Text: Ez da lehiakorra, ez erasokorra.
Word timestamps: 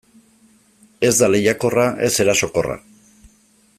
Ez 1.09 1.11
da 1.19 1.29
lehiakorra, 1.33 1.85
ez 2.07 2.11
erasokorra. 2.25 2.79